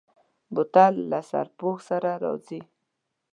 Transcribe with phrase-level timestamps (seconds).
[0.53, 2.61] بوتل له سرپوښ سره راځي.